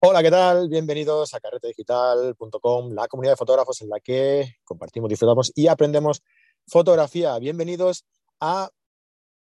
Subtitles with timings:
[0.00, 0.68] Hola, ¿qué tal?
[0.68, 6.22] Bienvenidos a carretedigital.com, la comunidad de fotógrafos en la que compartimos, disfrutamos y aprendemos
[6.66, 7.38] fotografía.
[7.38, 8.04] Bienvenidos
[8.40, 8.70] a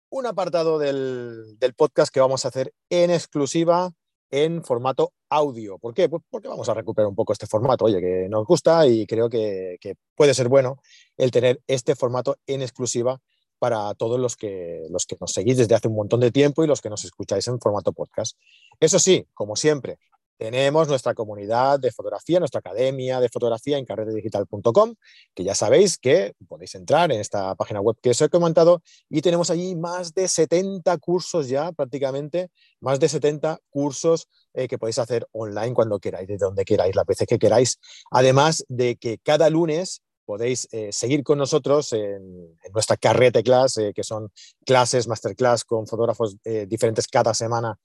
[0.09, 3.91] un apartado del, podcast que vamos a hacer en exclusiva
[4.31, 5.77] en formato audio.
[5.77, 6.07] ¿Por qué?
[6.07, 9.29] Pues porque vamos a recuperar un poco este formato, oye, que nos gusta y creo
[9.29, 10.79] que, que puede ser bueno
[11.17, 13.19] el tener este formato en exclusiva
[13.65, 16.67] para todos los que, los que nos seguís desde hace un montón de tiempo y
[16.67, 18.37] los que nos escucháis en formato podcast.
[18.79, 19.97] Eso sí, como siempre,
[20.37, 24.93] tenemos nuestra comunidad de fotografía, nuestra academia de fotografía en carretedigital.com,
[25.33, 29.21] que ya sabéis que podéis entrar en esta página web que os he comentado y
[29.21, 34.99] tenemos allí más de 70 cursos ya prácticamente, más de 70 cursos eh, que podéis
[34.99, 37.79] hacer online cuando queráis, de donde queráis, las veces que queráis.
[38.11, 43.93] Además de que cada lunes podéis eh, seguir con nosotros en, nuestra carrete class, eh,
[43.93, 44.31] que son
[44.65, 47.77] clases, masterclass con fotógrafos diferentes cada semana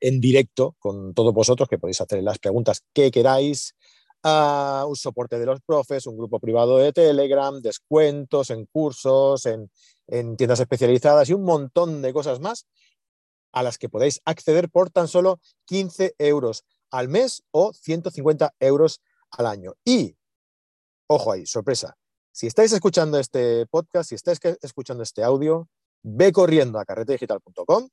[0.00, 3.74] en directo con todos vosotros, que podéis hacer las preguntas que queráis,
[4.24, 9.70] un soporte de los profes, un grupo privado de Telegram, descuentos en cursos, en,
[10.06, 12.66] en tiendas especializadas y un montón de cosas más
[13.52, 19.00] a las que podéis acceder por tan solo 15 euros al mes o 150 euros
[19.30, 19.74] al año.
[19.84, 20.16] Y,
[21.08, 21.96] ojo ahí, sorpresa,
[22.32, 25.68] si estáis escuchando este podcast, si estáis escuchando este audio,
[26.02, 27.88] ve corriendo a carretedigital.com,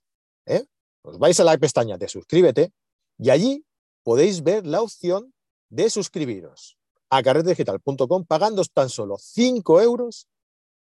[0.45, 0.66] ¿eh?
[1.02, 2.71] os vais a la pestaña de suscríbete
[3.17, 3.66] y allí
[4.03, 5.33] podéis ver la opción
[5.69, 6.77] de suscribiros
[7.09, 10.27] a carretedigital.com pagando tan solo 5 euros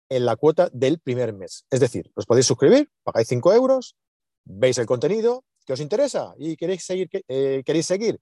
[0.08, 1.64] en la cuota del primer mes.
[1.70, 3.97] Es decir, os podéis suscribir, pagáis 5 euros,
[4.44, 8.20] veis el contenido que os interesa y queréis seguir, eh, queréis seguir,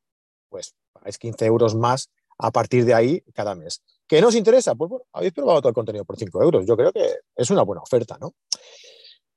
[0.48, 3.82] pues pagáis 15 euros más a partir de ahí cada mes.
[4.06, 4.74] ¿Qué no os interesa?
[4.74, 6.66] Pues bueno, habéis probado todo el contenido por 5 euros.
[6.66, 8.34] Yo creo que es una buena oferta, ¿no?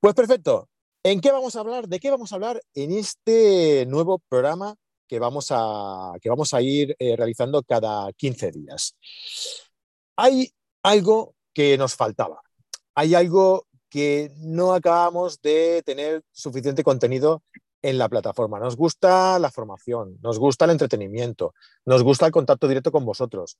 [0.00, 0.68] Pues perfecto.
[1.02, 1.88] ¿En qué vamos a hablar?
[1.88, 4.74] ¿De qué vamos a hablar en este nuevo programa
[5.06, 8.94] que vamos a, que vamos a ir eh, realizando cada 15 días?
[10.16, 10.50] Hay
[10.82, 12.42] algo que nos faltaba.
[12.94, 17.42] Hay algo que no acabamos de tener suficiente contenido
[17.80, 18.58] en la plataforma.
[18.58, 21.54] Nos gusta la formación, nos gusta el entretenimiento,
[21.86, 23.56] nos gusta el contacto directo con vosotros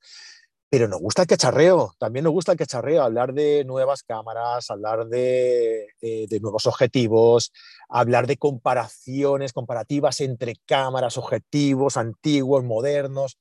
[0.70, 5.06] pero nos gusta el cacharreo, también nos gusta el cacharreo, hablar de nuevas cámaras, hablar
[5.06, 7.52] de, de, nuevos objetivos,
[7.88, 13.38] hablar de comparaciones, comparativas entre cámaras, objetivos antiguos, modernos,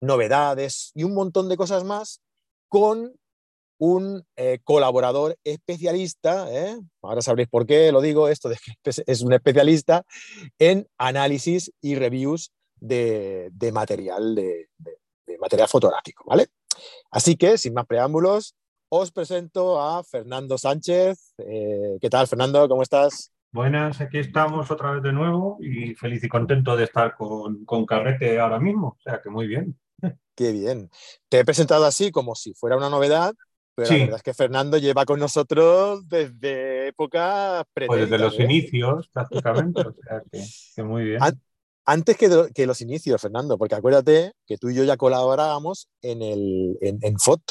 [0.00, 2.22] novedades y un montón de cosas más
[2.68, 3.14] con
[3.78, 6.78] un eh, colaborador especialista, ¿eh?
[7.02, 10.04] ahora sabréis por qué lo digo, esto de que es un especialista
[10.58, 14.68] en análisis y reviews de, de material, de
[15.38, 16.48] material fotográfico, ¿vale?
[17.10, 18.54] Así que, sin más preámbulos,
[18.88, 21.34] os presento a Fernando Sánchez.
[21.38, 22.68] Eh, ¿Qué tal, Fernando?
[22.68, 23.32] ¿Cómo estás?
[23.52, 28.38] Buenas, aquí estamos otra vez de nuevo y feliz y contento de estar con, Carrete
[28.38, 28.96] ahora mismo.
[28.98, 29.78] O sea que muy bien.
[30.34, 30.90] Qué bien.
[31.28, 33.34] Te he presentado así como si fuera una novedad,
[33.74, 38.44] pero la verdad es que Fernando lleva con nosotros desde época Pues desde los ¿eh?
[38.44, 39.80] inicios, prácticamente.
[39.82, 41.20] o sea que, muy bien
[41.84, 46.78] antes que, los inicios, Fernando, porque acuérdate que tú y yo ya colaborábamos en, el,
[46.80, 47.42] en, FOT,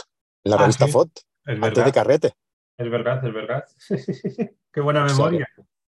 [0.43, 1.09] en la ah, revista FOT,
[1.45, 2.33] antes de Carrete.
[2.77, 3.65] Es verdad, es verdad.
[4.71, 5.47] Qué buena memoria.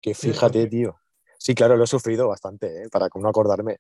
[0.01, 0.97] que, fíjate, tío.
[1.39, 2.89] Sí, claro, lo he sufrido bastante, ¿eh?
[2.91, 3.79] para no acordarme.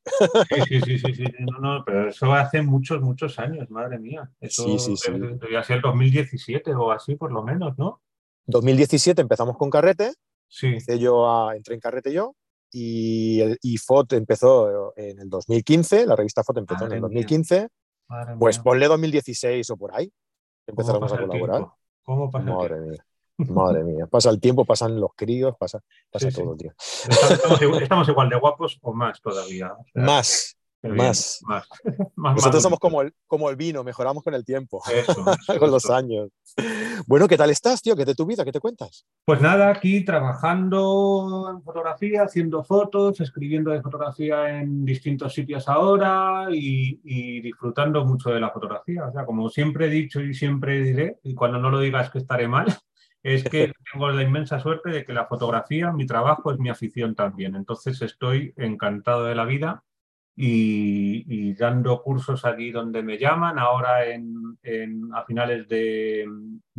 [0.66, 4.30] Sí, sí, sí, sí, No, no, pero eso hace muchos, muchos años, madre mía.
[4.40, 5.12] Eso sí, sí, sí.
[5.12, 8.00] Debería ser 2017 o así, por lo menos, ¿no?
[8.46, 10.14] 2017 empezamos con Carrete.
[10.48, 10.78] Sí.
[10.98, 12.34] yo entré en Carrete yo
[12.70, 17.68] y, el, y FOT empezó en el 2015, la revista FOT empezó en el 2015,
[18.38, 20.12] pues ponle 2016 o por ahí,
[20.66, 21.66] empezamos a colaborar.
[22.02, 23.06] ¿Cómo pasa Madre mía.
[23.36, 25.80] Madre mía, pasa el tiempo, pasan los críos, pasa,
[26.10, 26.72] pasa todo, tío.
[27.80, 29.72] Estamos, igual de guapos o más todavía.
[29.94, 31.40] más, más.
[32.16, 34.82] Nosotros somos como el, como el vino, mejoramos con el tiempo,
[35.58, 36.30] con los años.
[37.06, 37.94] Bueno, ¿qué tal estás, tío?
[37.96, 38.44] ¿Qué de tu vida?
[38.44, 39.06] ¿Qué te cuentas?
[39.24, 46.48] Pues nada, aquí trabajando en fotografía, haciendo fotos, escribiendo de fotografía en distintos sitios ahora
[46.50, 49.06] y, disfrutando mucho de la fotografía.
[49.06, 52.18] O sea, como siempre he dicho y siempre diré, y cuando no lo digas que
[52.18, 52.66] estaré mal,
[53.22, 57.14] es que tengo la inmensa suerte de que la fotografía, mi trabajo, es mi afición
[57.14, 57.54] también.
[57.54, 59.84] Entonces estoy encantado de la vida
[60.42, 63.58] y, dando cursos allí donde me llaman.
[63.58, 64.58] Ahora en,
[65.14, 66.26] a finales de,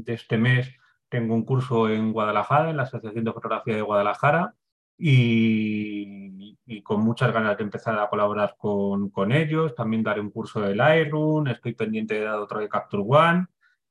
[0.06, 0.72] este mes
[1.10, 4.56] tengo un curso en Guadalajara, en la Asociación de Fotografía de Guadalajara,
[4.98, 9.75] y, con muchas ganas de empezar a colaborar con, ellos.
[9.75, 13.46] También daré un curso de Lightroom, estoy pendiente de dar otro de Capture One.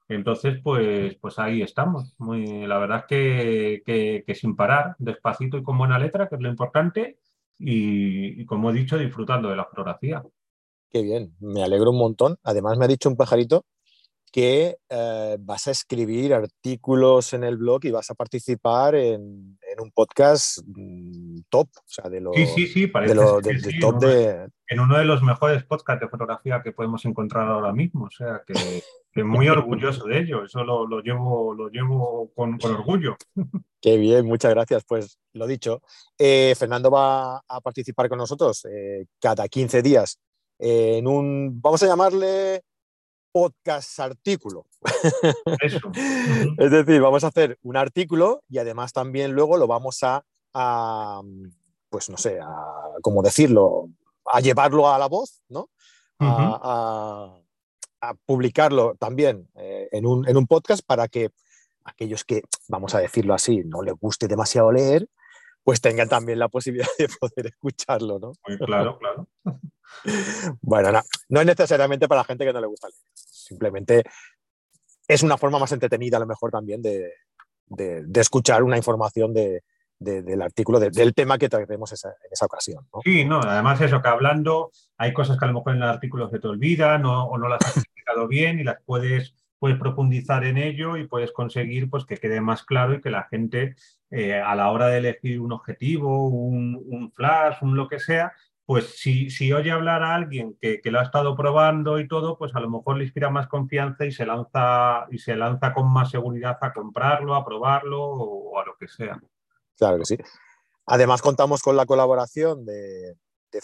[0.08, 2.16] Entonces, pues, pues ahí estamos.
[2.18, 6.40] Muy, la verdad es que, que sin parar, despacito y con buena letra, que es
[6.40, 7.18] lo importante
[7.60, 10.22] y, como he dicho, disfrutando de la fotografía.
[10.90, 12.36] Qué bien, me alegro un montón.
[12.42, 13.64] Además me ha dicho un pajarito
[14.32, 19.90] que eh, vas a escribir artículos en el blog y vas a participar en, un
[19.92, 24.48] podcast mm, top, o sea, de los sí, sí, sí, parece de top de...
[24.72, 28.42] En uno de los mejores podcasts de fotografía que podemos encontrar ahora mismo, o sea,
[28.46, 33.16] que, muy orgulloso de ello, eso lo, llevo, lo llevo con, orgullo.
[33.80, 34.84] Qué bien, muchas gracias.
[34.86, 35.82] Pues lo dicho,
[36.16, 40.20] eh, Fernando va a participar con nosotros eh, cada 15 días
[40.56, 42.62] en un, vamos a llamarle
[43.32, 44.66] podcast artículo.
[46.58, 51.22] es decir, vamos a hacer un artículo y además también luego lo vamos a,
[51.88, 52.54] pues no sé, a,
[53.02, 53.88] ¿cómo decirlo?
[54.32, 55.70] A llevarlo a la voz, ¿no?
[56.20, 57.36] a,
[58.24, 61.30] publicarlo también eh, en, un, en un podcast para que
[61.84, 65.06] aquellos que, vamos a decirlo así, no les guste demasiado leer,
[65.62, 68.32] pues tengan también la posibilidad de poder escucharlo, ¿no?
[68.46, 69.28] Muy claro, claro.
[70.62, 74.02] bueno, no, no, es necesariamente para la gente que no le gusta leer, simplemente
[75.06, 77.12] es una forma más entretenida a lo mejor también de,
[78.14, 79.32] escuchar una información
[80.00, 82.86] del artículo, del tema que traemos en esa ocasión.
[83.04, 86.28] Sí, no, además eso, que hablando hay cosas que a lo mejor en el artículo
[86.28, 90.56] se te olvidan o no las has explicado bien y las puedes puedes profundizar en
[90.56, 93.76] ello y puedes conseguir pues, que quede más claro y que la gente
[94.10, 98.32] eh, a la hora de elegir un objetivo, un, flash, un lo que sea,
[98.64, 102.38] pues si, si, oye hablar a alguien que, que, lo ha estado probando y todo,
[102.38, 105.92] pues a lo mejor le inspira más confianza y se lanza, y se lanza con
[105.92, 109.20] más seguridad a comprarlo, a probarlo o, a lo que sea.
[109.80, 110.18] Claro que sí.
[110.84, 113.16] Además contamos con la colaboración de,
[113.50, 113.60] de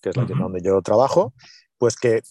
[0.00, 1.32] que es la tienda donde yo trabajo,
[1.78, 2.22] pues que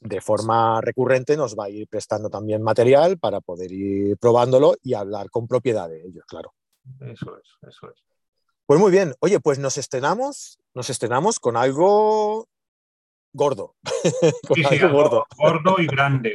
[0.00, 4.94] de forma recurrente nos va a ir prestando también material para poder ir probándolo y
[4.94, 6.54] hablar con propiedad de ellos, claro.
[7.00, 8.02] Eso es, eso es.
[8.64, 12.48] Pues muy bien, oye, pues nos estrenamos, nos estrenamos con algo
[13.34, 13.74] gordo.
[14.54, 15.26] sí, gordo.
[15.36, 16.34] gordo y grande.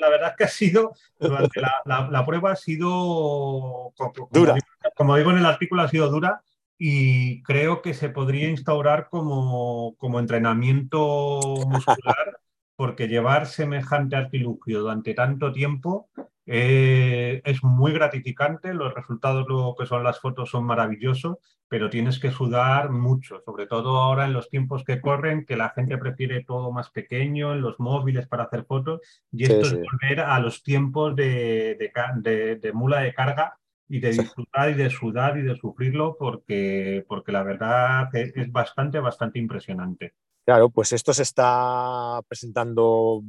[0.00, 3.92] la verdad es que ha sido, la, prueba ha sido,
[4.32, 4.56] dura.
[4.96, 6.42] como digo en el artículo, ha sido dura
[6.78, 11.38] y creo que se podría instaurar como, como entrenamiento
[11.68, 12.40] muscular,
[12.74, 16.08] porque llevar semejante artilugio durante tanto tiempo
[16.46, 21.38] eh, es muy gratificante, los resultados lo que son las fotos son maravillosos,
[21.68, 25.70] pero tienes que sudar mucho, sobre todo ahora en los tiempos que corren, que la
[25.70, 29.00] gente prefiere todo más pequeño, en los móviles para hacer fotos,
[29.32, 31.76] y esto es volver a los tiempos de,
[32.22, 37.04] de, de mula de carga y de disfrutar y de sudar y de sufrirlo porque,
[37.08, 40.14] porque la verdad es bastante, bastante impresionante.
[40.44, 43.20] Claro, pues esto se está presentando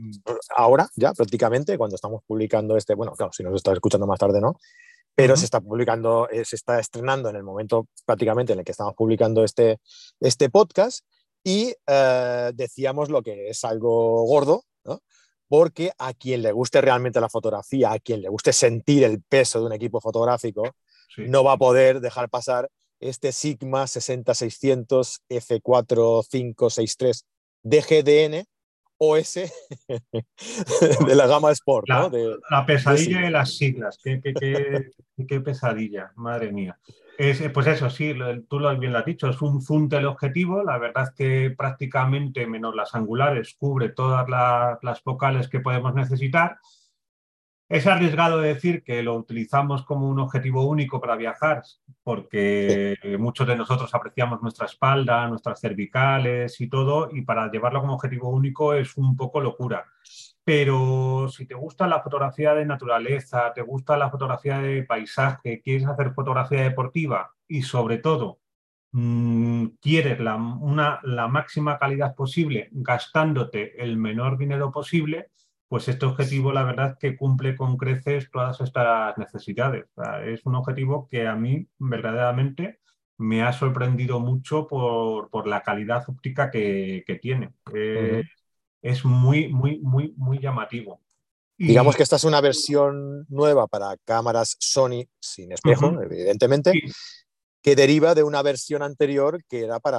[0.56, 4.40] ahora ya prácticamente, cuando estamos publicando este, bueno, claro, si nos está escuchando más tarde,
[4.40, 4.56] ¿no?
[5.16, 8.72] Pero se está publicando, eh, se está estrenando en el momento prácticamente en el que
[8.72, 9.80] estamos publicando este,
[10.20, 11.06] este podcast
[11.44, 15.00] y eh, decíamos lo que es algo gordo, ¿no?
[15.48, 19.60] Porque a quien le guste realmente la fotografía, a quien le guste sentir el peso
[19.60, 20.76] de un equipo fotográfico,
[21.18, 27.24] no va a poder dejar pasar este Sigma 60600 F4563
[27.64, 28.46] DGDN
[28.98, 29.34] OS
[31.06, 31.88] de la gama Sport.
[31.88, 32.10] La,
[32.50, 36.80] la pesadilla de, las siglas, qué, qué, pesadilla, madre mía.
[37.20, 38.14] Eh, pues eso, sí,
[38.48, 40.64] tú lo bien lo has dicho, es un zoom objetivo.
[40.64, 46.60] La verdad es que prácticamente, menos las angulares, cubre todas las, focales que podemos necesitar.
[47.70, 51.64] Es arriesgado decir que lo utilizamos como un objetivo único para viajar,
[52.02, 57.96] porque muchos de nosotros apreciamos nuestra espalda, nuestras cervicales y todo, y para llevarlo como
[57.96, 59.86] objetivo único es un poco locura.
[60.46, 65.86] Pero si te gusta la fotografía de naturaleza, te gusta la fotografía de paisaje, quieres
[65.88, 68.40] hacer fotografía deportiva y sobre todo
[68.94, 75.32] mm, quieres la, la máxima calidad posible gastándote el menor dinero posible,
[75.68, 79.86] pues este objetivo la verdad que cumple con creces todas estas necesidades.
[80.26, 82.80] es un objetivo que a mí verdaderamente
[83.18, 87.52] me ha sorprendido mucho por, la calidad óptica que, tiene
[88.82, 91.02] es muy, muy, muy, muy llamativo.
[91.58, 96.72] Digamos que esta es una versión nueva para cámaras Sony sin espejo, evidentemente,
[97.68, 99.98] que deriva de una versión anterior que era para,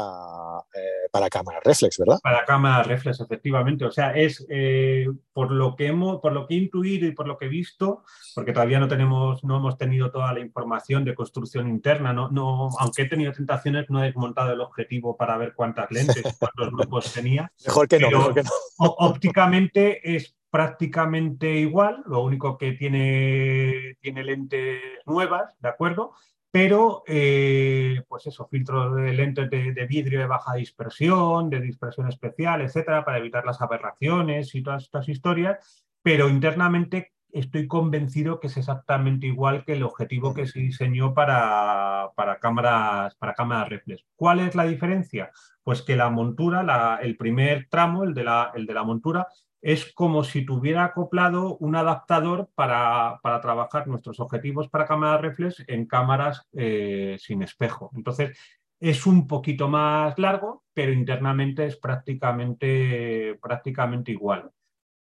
[0.75, 2.19] eh, para cámara reflex, ¿verdad?
[2.23, 3.85] Para cámara reflex, efectivamente.
[3.85, 7.29] O sea, es eh, por lo que hemos, por lo que he intuido y por
[7.29, 11.15] lo que he visto, porque todavía no tenemos, no hemos tenido toda la información de
[11.15, 15.53] construcción interna, no, no, aunque he tenido tentaciones, no he desmontado el objetivo para ver
[15.55, 17.53] cuántas lentes, cuántos grupos tenía.
[17.67, 18.51] Mejor que no, mejor que no.
[18.79, 26.15] Ópticamente es prácticamente igual, lo único que tiene, tiene lentes nuevas, ¿de acuerdo?
[26.61, 32.63] Pero eh, pues eso, filtros de lentes de, vidrio de baja dispersión, de dispersión especial,
[32.63, 38.57] etcétera, para evitar las aberraciones y todas estas historias, pero internamente estoy convencido que es
[38.57, 44.05] exactamente igual que el objetivo que se diseñó para, para cámaras, para cámaras reflex.
[44.17, 45.31] ¿Cuál es la diferencia?
[45.63, 49.29] Pues que la montura, el primer tramo, el de la, el de la montura,
[49.61, 55.65] es como si tuviera acoplado un adaptador para, para trabajar nuestros objetivos para cámaras reflex
[55.67, 57.91] en cámaras eh, sin espejo.
[57.95, 58.39] Entonces,
[58.81, 64.51] es un poquito más largo, pero internamente es prácticamente, prácticamente igual.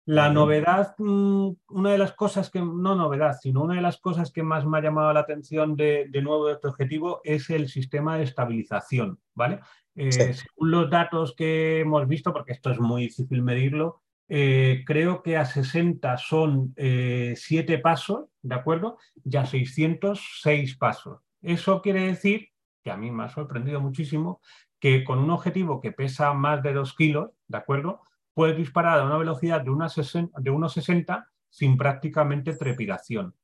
[0.06, 4.32] La novedad, mm, una de las cosas que, no novedad, sino una de las cosas
[4.32, 7.70] que más me ha llamado la atención de, de nuevo de este objetivo es el
[7.70, 9.60] sistema de estabilización, ¿vale?
[9.96, 15.22] Eh, según los datos que hemos visto, porque esto es muy difícil medirlo, eh, creo
[15.22, 17.36] que a 60 son 7
[17.74, 18.98] eh, pasos, ¿de acuerdo?
[19.26, 21.20] Y a 600, 6 pasos.
[21.42, 22.50] Eso quiere decir,
[22.84, 24.40] que a mí me ha sorprendido muchísimo,
[24.80, 28.02] que con un objetivo que pesa más de 2 kilos, ¿de acuerdo?
[28.40, 33.36] puede disparar a una velocidad de, una 60, de 1,60 sin prácticamente trepidación.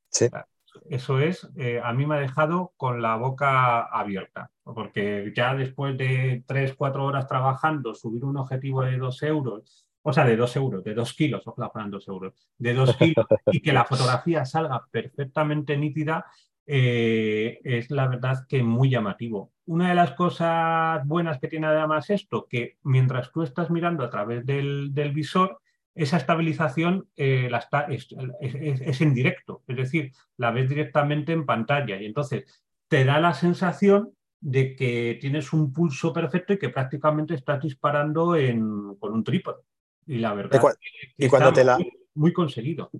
[0.88, 5.98] Eso es, eh, a mí me ha dejado con la boca abierta, porque ya después
[5.98, 10.56] de 3, 4 horas trabajando, subir un objetivo de 2 euros, o sea, de 2
[10.56, 14.44] euros, de 2 kilos, ojalá fueran 2 euros, de 2 kilos, y que la fotografía
[14.44, 16.26] salga perfectamente nítida,
[16.64, 19.50] eh, es la verdad que muy llamativo.
[19.64, 24.10] Una de las cosas buenas que tiene además esto, que mientras tú estás mirando a
[24.10, 25.58] través del, visor,
[25.92, 32.00] esa estabilización eh, la está, es, en directo, es decir, la ves directamente en pantalla
[32.00, 32.44] y entonces
[32.86, 38.36] te da la sensación de que tienes un pulso perfecto y que prácticamente estás disparando
[39.00, 39.62] con un trípode.
[40.06, 40.60] Y la verdad
[41.16, 41.78] y, cuando te la...
[42.14, 42.90] muy conseguido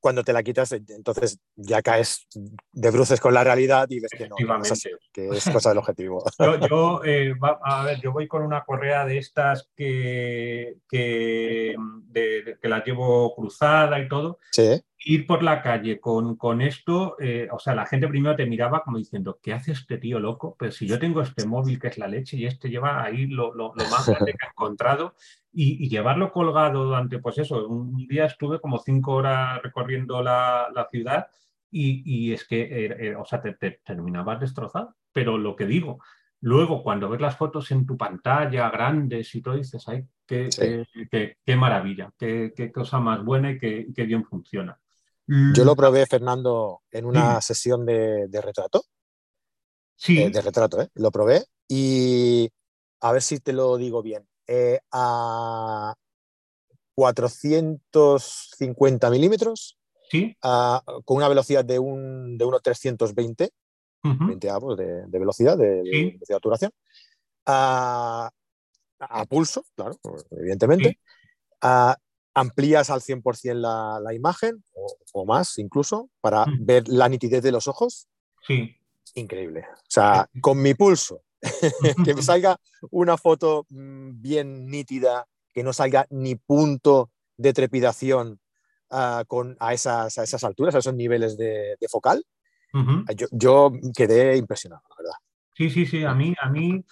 [0.00, 2.26] cuando te la quitas, entonces ya caes
[2.72, 6.24] de bruces con la realidad y ves que no, es que es cosa del objetivo.
[6.70, 11.76] Yo, eh, a ver, yo voy con una correa de estas que, que,
[12.62, 14.38] que la llevo cruzada y todo.
[14.52, 18.46] Sí ir por la calle con, con esto, eh, o sea, la gente primero te
[18.46, 20.56] miraba como diciendo, ¿qué hace este tío loco?
[20.58, 23.54] Pero si yo tengo este móvil que es la leche y este lleva ahí lo,
[23.54, 25.14] lo, más grande que ha encontrado
[25.52, 30.88] y, llevarlo colgado durante, pues eso, un día estuve como cinco horas recorriendo la, la
[30.90, 31.26] ciudad
[31.70, 34.96] y, y, es que, eh, eh, o sea, te, te, terminabas destrozado.
[35.12, 36.00] Pero lo que digo,
[36.40, 40.48] luego cuando ves las fotos en tu pantalla grandes y todo, dices, ay, qué,
[41.10, 44.78] qué, qué, maravilla, qué, qué, cosa más buena y qué, bien funciona.
[45.26, 45.76] Yo lo mm.
[45.76, 48.82] probé, Fernando, en una sesión de, retrato.
[49.96, 50.22] Sí.
[50.22, 50.88] Eh, de retrato, ¿eh?
[50.94, 52.50] Lo probé y
[53.00, 54.29] a ver si te lo digo bien.
[54.52, 55.94] Eh, a
[56.96, 59.78] 450 milímetros,
[60.10, 60.36] ¿Sí?
[60.40, 63.52] con una velocidad de, un, de unos 320,
[64.02, 66.72] 20 de, de, velocidad, de, de obturación,
[67.46, 68.28] a,
[69.28, 69.96] pulso, claro,
[70.32, 70.98] evidentemente,
[72.34, 74.64] amplías al 100% la, la imagen
[75.12, 78.08] o, más incluso para ver la nitidez de los ojos.
[78.48, 78.76] Sí.
[79.14, 79.64] Increíble.
[79.70, 81.22] O sea, con mi pulso,
[82.04, 82.58] que me salga
[82.90, 88.40] una foto mm, bien nítida, que no salga ni punto de trepidación
[89.28, 92.24] con, a, esas, a esas alturas, a esos niveles de, focal.
[93.14, 95.18] yo, yo, quedé impresionado, la verdad.
[95.54, 96.04] Sí, sí, sí.
[96.04, 96.84] A mí, a mí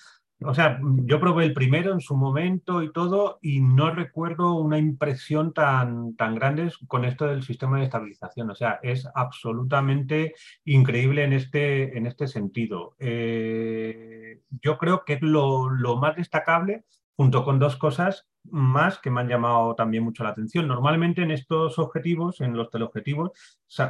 [0.44, 4.78] o sea, yo probé el primero en su momento y todo y no recuerdo una
[4.78, 8.50] impresión tan, tan grande con esto del sistema de estabilización.
[8.50, 12.94] O sea, es absolutamente increíble en este, en este sentido.
[13.00, 16.84] Eh, yo creo que es lo, lo más destacable
[17.16, 20.66] junto con dos cosas más que me han llamado también mucho la atención.
[20.68, 23.30] Normalmente en estos objetivos, en los teleobjetivos,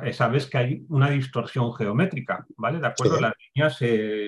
[0.02, 2.80] eh, sabes que hay una distorsión geométrica, ¿vale?
[2.80, 3.78] De acuerdo, las, líneas,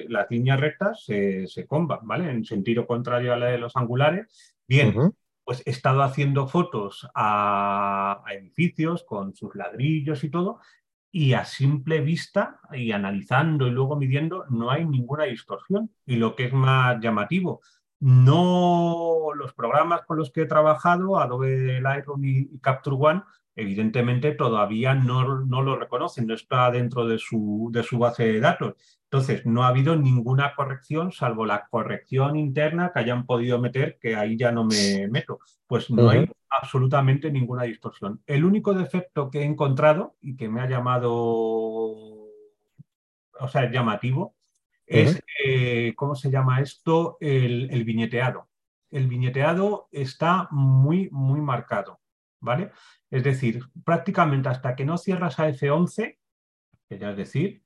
[0.08, 2.30] las líneas rectas se, se comban, ¿vale?
[2.30, 4.56] En sentido contrario a la de los angulares.
[4.66, 4.94] Bien,
[5.44, 10.60] pues he estado haciendo fotos a, a edificios con sus ladrillos y todo,
[11.12, 15.90] y a simple vista y analizando y luego midiendo no hay ninguna distorsión.
[16.06, 17.62] Y lo que es más llamativo,
[18.00, 23.23] no los programas con los que he trabajado, Adobe Lightroom y, Capture One,
[23.54, 28.40] evidentemente todavía no, no, lo reconocen, no está dentro de su, de su base de
[28.40, 28.75] datos.
[29.04, 34.14] Entonces, no ha habido ninguna corrección, salvo la corrección interna que hayan podido meter, que
[34.16, 35.40] ahí ya no me meto.
[35.66, 38.23] Pues no hay absolutamente ninguna distorsión.
[38.26, 42.28] El único defecto que he encontrado y que me ha llamado, o
[43.49, 44.37] sea, llamativo,
[44.90, 47.16] es, eh, ¿cómo se llama esto?
[47.20, 48.49] El, viñeteado.
[48.90, 52.00] El viñeteado está muy, muy marcado,
[52.40, 52.73] ¿vale?
[53.09, 56.18] Es decir, prácticamente hasta que no cierras a F11,
[56.88, 57.62] que ya es decir,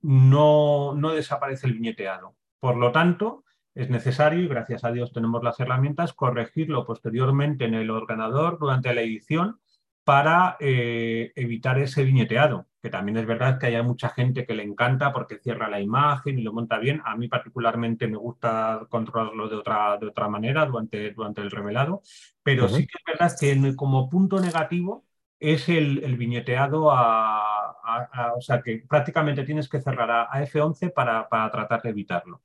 [0.00, 2.34] no, no desaparece el viñeteado.
[2.60, 3.44] Por lo tanto,
[3.74, 8.94] es necesario, y gracias a Dios tenemos las herramientas, corregirlo posteriormente en el ordenador durante
[8.94, 9.60] la edición
[10.06, 14.62] para eh, evitar ese viñeteado, que también es verdad que hay mucha gente que le
[14.62, 17.02] encanta porque cierra la imagen y lo monta bien.
[17.04, 22.02] A mí particularmente me gusta controlarlo de otra, de otra manera durante, durante el revelado,
[22.44, 25.04] pero sí que es verdad que como punto negativo
[25.40, 31.50] es el, viñeteado a, O sea, que prácticamente tienes que cerrar a, F11 para, para
[31.50, 32.42] tratar de evitarlo.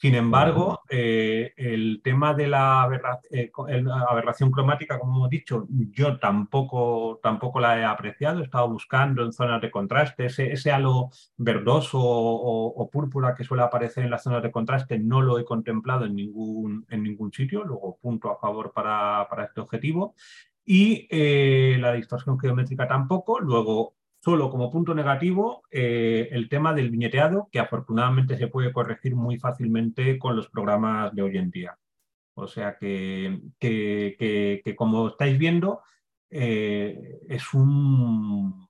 [0.00, 2.88] Sin embargo, eh, el tema de la
[3.32, 3.50] eh,
[4.08, 8.38] aberración cromática, como hemos dicho, yo tampoco, tampoco la he apreciado.
[8.38, 10.26] He estado buscando en zonas de contraste.
[10.26, 15.36] Ese, halo verdoso o, púrpura que suele aparecer en las zonas de contraste no lo
[15.36, 17.64] he contemplado en ningún, en ningún sitio.
[17.64, 20.14] Luego, punto a favor para, este objetivo.
[20.64, 23.40] Y eh, la distorsión geométrica tampoco.
[23.40, 23.97] Luego,
[24.28, 29.38] Solo como punto negativo eh, el tema del viñeteado, que afortunadamente se puede corregir muy
[29.38, 31.78] fácilmente con los programas de hoy en día.
[32.34, 35.80] O sea que, que, como estáis viendo,
[36.28, 38.68] eh, es un,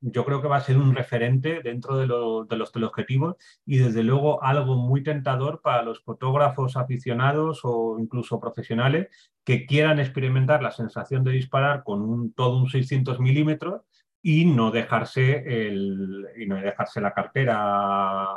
[0.00, 2.02] yo creo que va a ser un referente dentro de,
[2.48, 3.34] de, los teleobjetivos
[3.66, 9.08] y desde luego algo muy tentador para los fotógrafos aficionados o incluso profesionales
[9.42, 13.82] que quieran experimentar la sensación de disparar con un, todo un 600 milímetros
[14.22, 18.28] y no dejarse el y no dejarse la cartera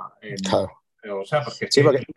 [1.08, 1.70] o sea porque,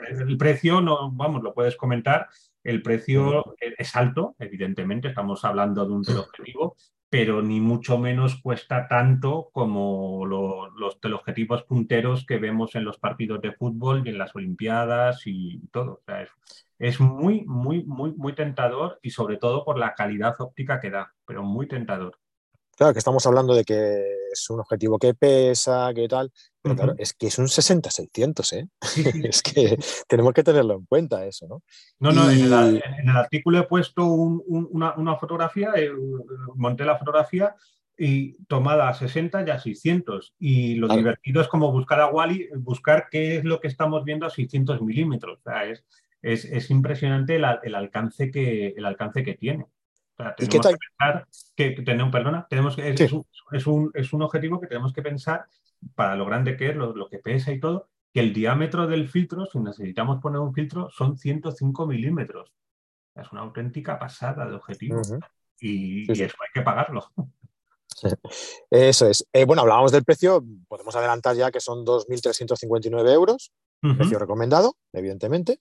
[0.09, 2.29] El, precio no vamos lo puedes comentar
[2.65, 6.77] el precio es alto evidentemente estamos hablando de un teleobjetivo
[7.11, 13.41] pero ni mucho menos cuesta tanto como los teleobjetivos punteros que vemos en los partidos
[13.41, 15.93] de fútbol y en las olimpiadas y todo.
[15.93, 16.31] O sea, es,
[16.79, 21.15] es muy muy muy muy tentador y sobre todo por la calidad óptica que da
[21.25, 22.19] pero muy tentador
[22.79, 26.31] Claro, que estamos hablando de que es un objetivo que pesa, que tal,
[26.63, 28.69] pero claro, es que es un 60-600, ¿eh?
[29.29, 31.63] es que tenemos que tenerlo en cuenta eso, ¿no?
[31.99, 35.91] No, no, en, el, artículo he puesto una, fotografía, eh,
[36.55, 37.57] monté la fotografía
[37.97, 40.35] y tomada a 60 y a 600.
[40.39, 44.25] Y lo divertido es como buscar a Wally, buscar qué es lo que estamos viendo
[44.25, 45.41] a 600 milímetros.
[45.41, 45.85] O sea, es,
[46.23, 49.67] es, impresionante el, alcance que, el alcance que tiene
[50.37, 54.93] tenemos que pensar que, tenemos, perdona, tenemos que, es, un, es, un, objetivo que tenemos
[54.93, 55.47] que pensar
[55.95, 59.47] para lo grande que es, lo, que pesa y todo, que el diámetro del filtro,
[59.47, 62.53] si necesitamos poner un filtro, son 105 milímetros.
[63.15, 65.01] Es una auténtica pasada de objetivo.
[65.61, 67.07] y, eso hay que pagarlo.
[68.71, 69.27] Eso es.
[69.33, 75.61] Eh, bueno, hablábamos del precio, podemos adelantar ya que son 2.359 euros, precio recomendado, evidentemente.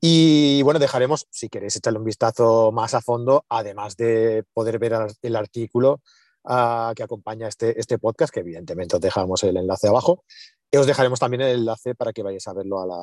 [0.00, 4.94] Y bueno, dejaremos, si queréis echarle un vistazo más a fondo, además de poder ver
[5.22, 6.00] el artículo
[6.44, 10.24] ah, que acompaña este, este podcast, que evidentemente os dejamos el enlace abajo.
[10.74, 12.96] Y os dejaremos también el enlace para que vayáis a verlo a la,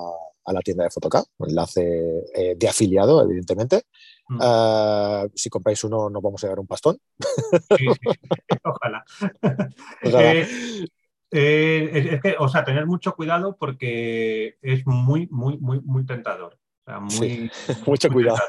[0.45, 3.83] a la tienda de Photocap, un enlace eh, de afiliado, evidentemente.
[4.27, 4.39] Mm.
[4.41, 6.97] Ah, si compráis uno, nos vamos a dar un pastón.
[7.77, 7.85] Sí,
[8.63, 9.05] ojalá.
[10.01, 10.47] Eh,
[11.31, 16.57] eh, es, que, o sea, tener mucho cuidado porque es muy, muy, muy, muy tentador.
[17.19, 17.51] muy,
[17.85, 18.39] mucho cuidado.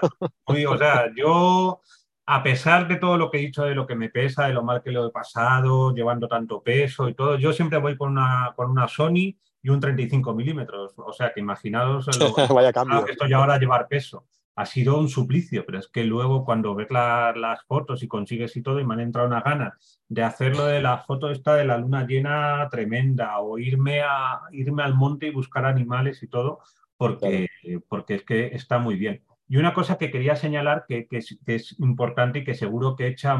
[0.44, 1.80] o sea, yo,
[2.26, 4.62] a pesar de todo lo que he dicho de lo que me pesa, de lo
[4.62, 8.52] mal que lo he pasado, llevando tanto peso y todo, yo siempre voy con una,
[8.56, 10.94] con una Sony y un 35 milímetros.
[10.96, 13.04] O sea, que imaginaos lo, Vaya cambio.
[13.04, 16.74] que estoy ahora a llevar peso ha sido un suplicio, pero es que luego cuando
[16.74, 20.66] ves las fotos y consigues y todo, y me han entrado una gana de hacerlo
[20.66, 25.28] de la foto esta de la luna llena tremenda, o irme, a, irme al monte
[25.28, 26.60] y buscar animales y todo,
[26.96, 27.48] porque,
[27.88, 29.22] porque es que está muy bien.
[29.52, 33.36] Y una cosa que quería señalar que, es, importante y que seguro que echa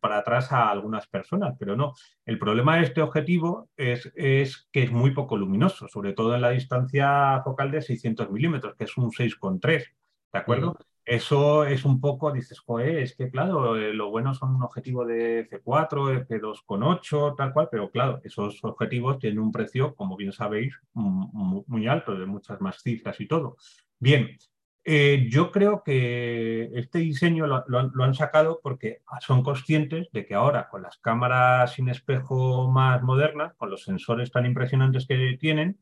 [0.00, 1.92] para atrás a algunas personas, pero no.
[2.24, 6.40] El problema de este objetivo es, es que es muy poco luminoso, sobre todo en
[6.40, 9.92] la distancia focal de 600 milímetros, que es un 6,3.
[10.32, 10.76] ¿De acuerdo?
[11.04, 15.04] Eso es un poco, dices, joder, es que claro, eh, lo bueno son un objetivo
[15.04, 20.72] de F4, F2,8, tal cual, pero claro, esos objetivos tienen un precio, como bien sabéis,
[20.94, 23.56] muy, alto, de muchas más cifras y todo.
[23.98, 24.38] Bien,
[24.84, 30.34] eh, yo creo que este diseño lo, lo, han sacado porque son conscientes de que
[30.34, 35.80] ahora con las cámaras sin espejo más modernas, con los sensores tan impresionantes que tienen,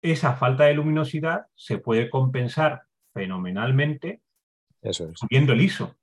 [0.00, 4.22] esa falta de luminosidad se puede compensar fenomenalmente
[4.80, 5.18] Eso es.
[5.18, 5.96] subiendo el ISO.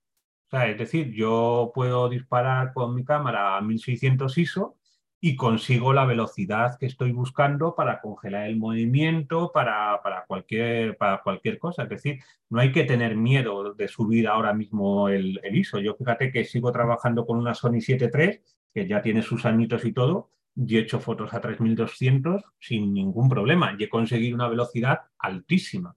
[0.51, 4.75] es decir, yo puedo disparar con mi cámara a 1600 ISO
[5.21, 11.59] y consigo la velocidad que estoy buscando para congelar el movimiento, para, cualquier, para cualquier
[11.59, 11.83] cosa.
[11.83, 12.19] Es decir,
[12.49, 15.79] no hay que tener miedo de subir ahora mismo el, el ISO.
[15.79, 18.41] Yo fíjate que sigo trabajando con una Sony 7.3,
[18.73, 23.29] que ya tiene sus añitos y todo, y he hecho fotos a 3200 sin ningún
[23.29, 25.95] problema y he conseguido una velocidad altísima.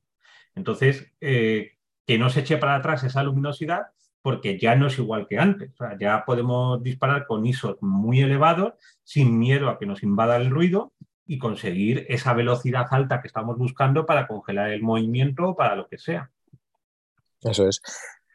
[0.54, 1.72] Entonces, eh,
[2.06, 3.86] que no se eche para atrás esa luminosidad
[4.22, 5.72] porque ya no es igual que antes.
[5.98, 10.92] ya podemos disparar con ISO muy elevados sin miedo a que nos invada el ruido
[11.26, 15.88] y conseguir esa velocidad alta que estamos buscando para congelar el movimiento o para lo
[15.88, 16.30] que sea.
[17.40, 17.80] Eso es.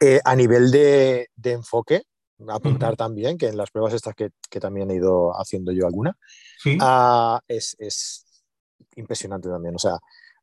[0.00, 2.02] Eh, a nivel de, enfoque,
[2.48, 6.16] apuntar también que en las pruebas estas que, también he ido haciendo yo alguna,
[6.80, 7.76] ah, es,
[8.96, 9.74] impresionante también.
[9.74, 9.98] O sea,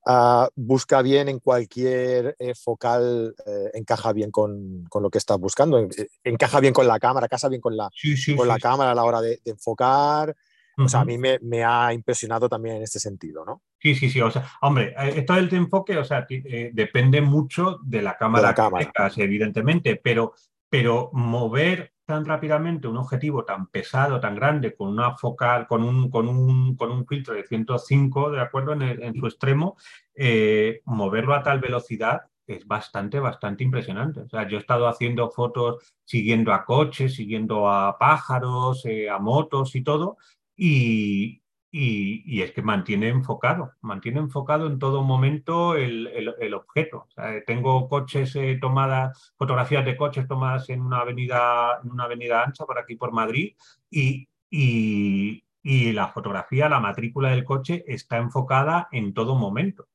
[0.05, 5.87] ah, busca bien en cualquier eh, focal, eh, encaja bien con, lo que estás buscando,
[6.23, 7.89] encaja bien con la cámara, casa bien con la,
[8.35, 10.35] con la cámara a la hora de enfocar.
[10.77, 13.61] O sea, a mí me, ha impresionado también en este sentido, ¿no?
[13.79, 14.19] Sí, sí, sí.
[14.21, 18.53] O sea, hombre, eh, esto del enfoque, o sea, eh, depende mucho de la cámara,
[18.53, 18.91] cámara.
[19.15, 20.33] evidentemente, pero,
[20.69, 26.09] pero mover tan rápidamente un objetivo tan pesado, tan grande, con una focal, con un,
[26.09, 28.73] con un, con un filtro de 105, ¿de acuerdo?
[28.73, 29.77] En, su extremo,
[30.13, 34.21] eh, moverlo a tal velocidad es bastante, bastante impresionante.
[34.21, 39.75] O sea, yo he estado haciendo fotos siguiendo a coches, siguiendo a pájaros, a motos
[39.75, 40.17] y todo,
[40.55, 41.41] y,
[41.77, 47.07] es que mantiene enfocado, mantiene enfocado en todo momento el, objeto.
[47.45, 52.65] tengo coches eh, tomadas, fotografías de coches tomadas en una avenida, en una avenida ancha
[52.65, 53.55] por aquí por Madrid
[53.89, 59.87] y, y, la fotografía, la matrícula del coche está enfocada en todo momento.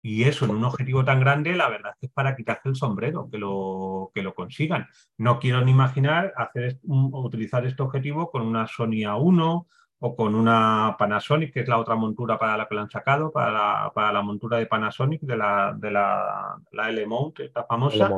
[0.00, 2.76] Y eso en un objetivo tan grande, la verdad es que es para quitarse el
[2.76, 4.86] sombrero, que lo, que lo consigan.
[5.16, 9.66] No quiero ni imaginar hacer, utilizar este objetivo con una Sony A1
[10.00, 13.32] o con una Panasonic, que es la otra montura para la que la han sacado,
[13.32, 18.10] para la, para la montura de Panasonic, de la, de la, la L-Mount, esta famosa,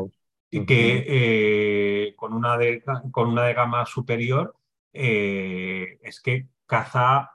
[0.51, 4.55] y que eh, con, una de, con una de gama superior
[4.93, 7.31] eh, es que caza,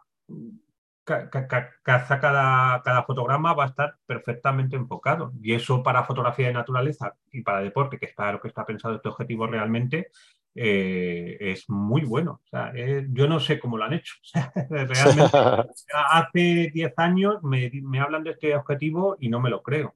[1.04, 5.32] caza cada, cada fotograma va a estar perfectamente enfocado.
[5.42, 8.96] Y eso para fotografía de naturaleza y para deporte, que está lo que está pensado
[8.96, 10.12] este objetivo realmente,
[10.58, 12.42] eh, es muy bueno.
[12.74, 14.16] Eh, yo no sé cómo lo han hecho.
[14.70, 15.38] realmente,
[16.10, 19.96] hace 10 años me, hablan de este objetivo y no me lo creo.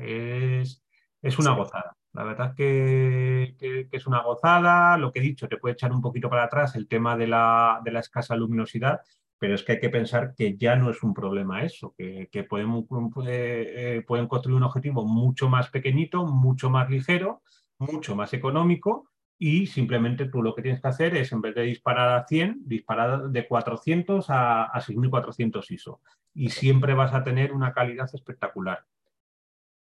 [0.00, 0.82] es,
[1.20, 1.96] es, una gozada.
[2.12, 4.96] La verdad es que, es una gozada.
[4.96, 7.80] Lo que he dicho, te puede echar un poquito para atrás el tema de la,
[7.84, 9.00] de la escasa luminosidad,
[9.38, 12.86] pero es que hay que pensar que ya no es un problema eso, que, pueden,
[13.26, 17.42] eh, pueden construir un objetivo mucho más pequeñito, mucho más ligero,
[17.78, 19.10] mucho más económico
[19.42, 22.60] y simplemente tú lo que tienes que hacer es, en vez de disparar a 100,
[22.66, 26.00] disparar de 400 a, a 6400 ISO.
[26.34, 28.84] Y siempre vas a tener una calidad espectacular.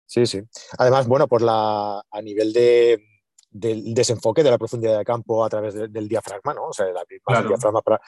[0.07, 0.43] Sí, sí.
[0.79, 3.05] Además, bueno, por la, a nivel de,
[3.51, 6.69] del desenfoque de la profundidad de campo a través del diafragma, ¿no?
[6.69, 8.01] O sea, el diafragma para,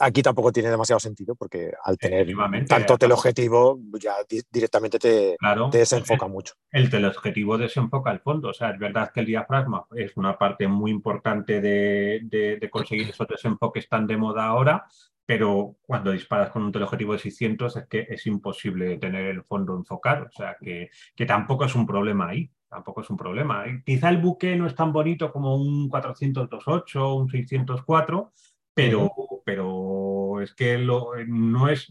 [0.00, 2.26] Aquí tampoco tiene demasiado sentido porque al tener
[2.66, 4.14] tanto teleobjetivo ya
[4.50, 5.36] directamente te,
[5.70, 6.54] desenfoca mucho.
[6.70, 8.48] El teleobjetivo desenfoca el fondo.
[8.48, 13.28] O sea, es verdad que el diafragma es una parte muy importante de, conseguir esos
[13.28, 14.86] desenfoques tan de moda ahora,
[15.26, 19.76] pero cuando disparas con un teleobjetivo de 600 es que es imposible tener el fondo
[19.76, 20.26] enfocado.
[20.26, 23.64] O sea, que, que tampoco es un problema ahí tampoco es un problema.
[23.84, 28.32] Quizá el buque no es tan bonito como un 428 o un 604,
[28.74, 29.10] pero,
[29.44, 31.88] pero es que lo, no es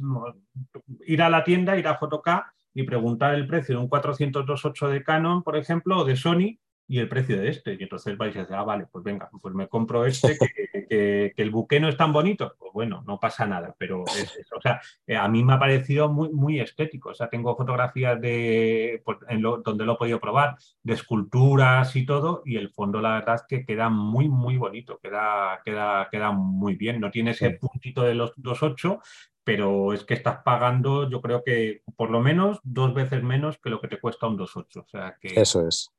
[1.06, 5.04] ir a la tienda, ir a Fotoca y preguntar el precio de un 428 de
[5.04, 7.78] Canon, por ejemplo, o de Sony, y el precio de este.
[7.80, 11.52] Y entonces vais a decir, ah, vale, pues venga, pues me compro este, que, el
[11.52, 12.56] buque no es tan bonito.
[12.58, 16.10] Pues bueno, no pasa nada, pero es, o sea, eh, a mí me ha parecido
[16.10, 17.10] muy, muy estético.
[17.10, 19.20] O sea, tengo fotografías de, pues,
[19.64, 23.44] donde lo he podido probar, de esculturas y todo, y el fondo la verdad es
[23.48, 27.00] que queda muy, muy bonito, queda, queda, queda muy bien.
[27.00, 29.00] No tiene ese puntito de los 2.8,
[29.44, 33.70] pero es que estás pagando, yo creo que por lo menos dos veces menos que
[33.70, 34.84] lo que te cuesta un 2.8.
[34.84, 35.40] O sea que...
[35.40, 35.92] Eso es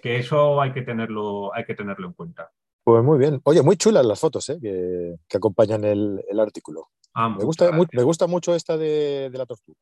[0.00, 2.50] que, eso hay que, tenerlo, hay que tenerlo en cuenta.
[2.90, 3.40] Pues muy bien.
[3.44, 4.58] Oye, muy chulas las fotos ¿eh?
[4.60, 6.88] que, acompañan el, artículo.
[7.14, 9.78] Ah, me, gusta, me gusta mucho esta de, la tortuga.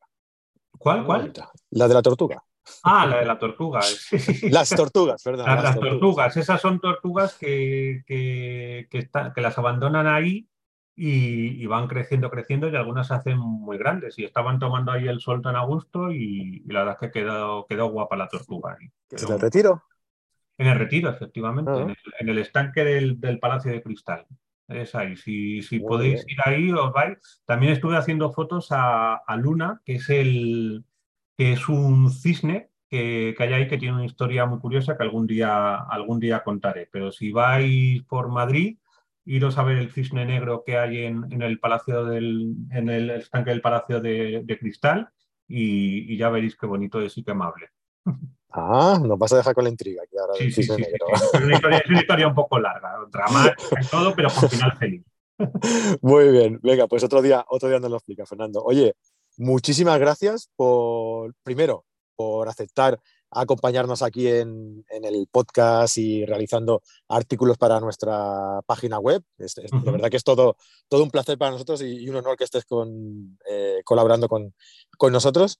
[0.77, 1.05] ¿Cuál?
[1.05, 1.33] ¿Cuál?
[1.71, 2.43] La de la tortuga.
[2.83, 3.79] Ah, la de la tortuga.
[4.51, 5.47] las tortugas, perdón.
[5.47, 6.37] Las, tortugas.
[6.37, 10.47] esas son tortugas que, que, que las abandonan ahí
[10.95, 15.19] y, van creciendo, creciendo y algunas se hacen muy grandes y estaban tomando ahí el
[15.19, 18.77] sol tan a gusto y, la verdad es que quedó, quedó guapa la tortuga.
[19.09, 19.81] ¿En el retiro?
[20.59, 21.93] En el retiro, efectivamente, ah.
[22.19, 24.27] en, el, estanque del, Palacio de Cristal.
[24.67, 27.41] Es ahí, si, si podéis ir ahí, os vais.
[27.45, 30.85] También estuve haciendo fotos a, Luna, que es, el,
[31.35, 35.03] que es un cisne que, que, hay ahí que tiene una historia muy curiosa que
[35.03, 36.87] algún día, algún día contaré.
[36.91, 38.77] Pero si vais por Madrid,
[39.29, 43.51] iros a ver el cisne negro que hay en, el palacio del, en el estanque
[43.51, 45.09] del Palacio de, Cristal
[45.47, 47.69] y, ya veréis qué bonito es y qué amable.
[48.51, 51.33] Ah, nos vas a dejar con la intriga aquí ahora sí, sí, sí, Es,
[51.89, 55.03] una historia, un poco larga, dramática y todo, pero con final feliz.
[56.01, 58.63] Muy bien, venga, pues otro día, otro día nos lo explica, Fernando.
[58.63, 58.95] Oye,
[59.37, 61.85] muchísimas gracias por, primero,
[62.15, 62.99] por aceptar
[63.31, 69.23] acompañarnos aquí en, el podcast y realizando artículos para nuestra página web.
[69.37, 70.57] Es, De verdad que es todo,
[70.87, 74.53] todo un placer para nosotros y, un honor que estés con, eh, colaborando con,
[75.11, 75.59] nosotros.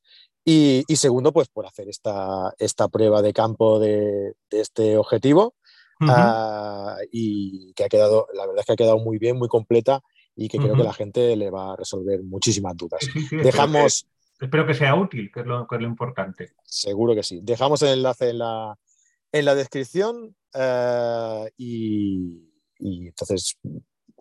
[0.52, 5.56] Y, segundo, pues por hacer esta, esta prueba de campo de, este objetivo.
[6.02, 10.02] Ah, y que ha quedado, la verdad es que ha quedado muy bien, muy completa
[10.34, 13.02] y que creo que la gente le va a resolver muchísimas dudas.
[13.32, 14.08] Dejamos,
[14.40, 16.54] Espero que sea útil, que es lo, lo importante.
[16.64, 17.42] Seguro que sí.
[17.44, 18.78] Dejamos el enlace en la,
[19.34, 23.58] en la descripción eh, y, entonces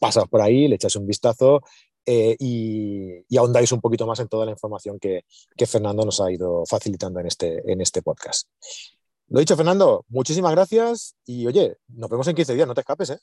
[0.00, 1.62] pasas por ahí, le echas un vistazo
[2.10, 5.24] eh, y, ahondáis un poquito más en toda la información que,
[5.66, 8.48] Fernando nos ha ido facilitando en este, en este podcast.
[9.28, 13.10] Lo dicho, Fernando, muchísimas gracias y oye, nos vemos en 15 días, no te escapes,
[13.10, 13.18] ¿eh?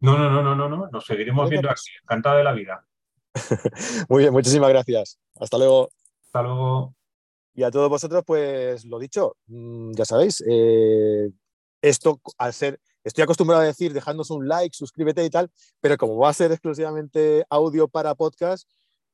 [0.00, 0.88] No, no, no, no, no, no.
[0.88, 1.88] nos seguiremos viendo aquí.
[2.02, 2.86] Encantado de la vida.
[4.10, 5.18] Muy bien, muchísimas gracias.
[5.40, 5.88] Hasta luego.
[6.26, 6.94] Hasta luego.
[7.54, 11.30] Y a todos vosotros, pues lo dicho, mm, ya sabéis, eh,
[11.80, 16.16] esto al ser, estoy acostumbrado a decir, dejadnos un like, suscríbete y tal, pero como
[16.16, 18.68] va a ser exclusivamente audio para podcast,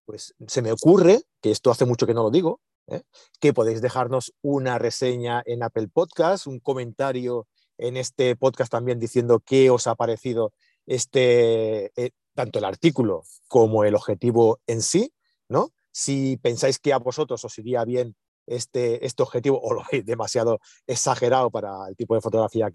[0.07, 3.03] pues se me ocurre, que esto hace mucho que no lo digo, ¿eh?
[3.39, 9.41] que podéis dejarnos una reseña en Apple Podcast, un comentario en este podcast también diciendo
[9.45, 10.55] qué os ha parecido
[10.87, 15.13] este, eh, tanto el artículo como el objetivo en sí,
[15.49, 15.71] ¿no?
[15.91, 20.61] Si pensáis que a vosotros os iría bien este, este objetivo o lo veis demasiado
[20.87, 22.71] exagerado para el tipo de fotografía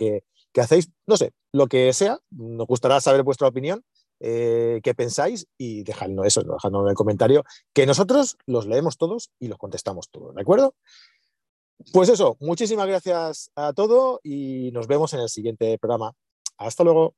[0.58, 3.84] que, hacéis, no sé, lo que sea, nos gustará saber vuestra opinión,
[4.20, 7.44] eh, qué pensáis y dejadnos eso, dejadnos en el comentario,
[7.74, 10.74] que nosotros los leemos todos y los contestamos todos, ¿de acuerdo?
[11.94, 16.14] Pues eso, muchísimas gracias a todos y nos vemos en el siguiente programa.
[16.58, 17.14] Hasta luego.